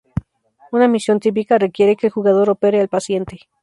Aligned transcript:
Una 0.71 0.87
misión 0.87 1.19
típica 1.19 1.59
requiere 1.59 1.95
que 1.95 2.07
el 2.07 2.13
jugador 2.13 2.49
opere 2.49 2.81
al 2.81 2.87
paciente. 2.89 3.41